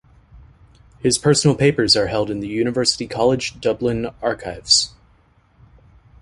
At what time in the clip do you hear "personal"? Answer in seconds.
1.19-1.55